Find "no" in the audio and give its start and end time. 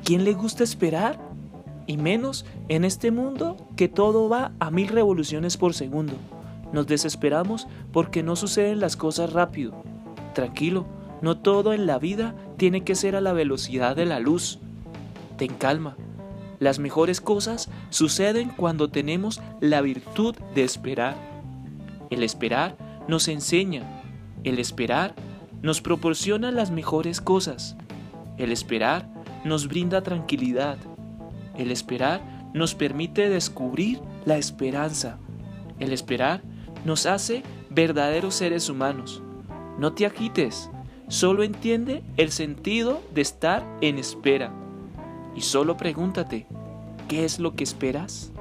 8.22-8.36, 11.20-11.38, 39.78-39.92